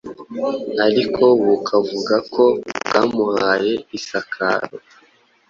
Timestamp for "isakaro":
3.97-4.67